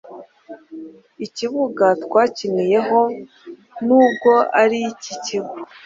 ikibuga 1.25 1.85
twakiniyeho 2.03 3.01
n'ubwo 3.85 4.31
ari 4.61 4.79
icy'ikigo 4.91 5.53